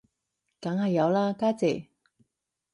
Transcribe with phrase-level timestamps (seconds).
[0.59, 1.87] 梗有啦家姐